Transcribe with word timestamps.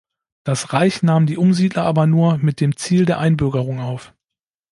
Das 0.43 0.73
Reich 0.73 1.03
nahm 1.03 1.27
die 1.27 1.37
Umsiedler 1.37 1.83
aber 1.83 2.07
nur 2.07 2.39
„mit 2.39 2.59
dem 2.59 2.75
Ziel 2.75 3.05
der 3.05 3.19
Einbürgerung“ 3.19 3.81
auf. 3.81 4.15